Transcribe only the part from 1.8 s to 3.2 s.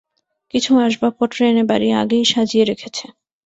আগেই সাজিয়ে রেখেছে।